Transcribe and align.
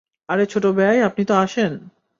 আরে 0.29 0.45
ছোট 0.45 0.65
বেয়াই, 0.65 0.99
আপনি 1.01 1.23
তো 1.25 1.33
আসেন! 1.35 1.71